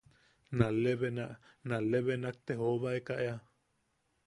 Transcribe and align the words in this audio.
Nalebena, 0.61 1.25
nalebenak 1.73 2.41
te 2.47 2.59
joobaeka 2.65 3.21
ea. 3.29 3.39